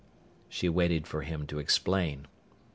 She 0.49 0.67
waited 0.67 1.05
for 1.05 1.21
him 1.21 1.45
to 1.45 1.59
explain. 1.59 2.25